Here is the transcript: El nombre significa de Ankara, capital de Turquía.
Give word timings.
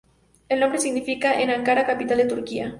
El 0.49 0.59
nombre 0.59 0.79
significa 0.79 1.37
de 1.37 1.43
Ankara, 1.43 1.85
capital 1.85 2.17
de 2.17 2.25
Turquía. 2.25 2.69